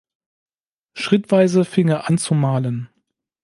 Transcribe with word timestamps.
Schrittweise 0.95 1.63
fing 1.63 1.87
er 1.89 2.07
an 2.09 2.17
zu 2.17 2.33
malen. 2.33 2.89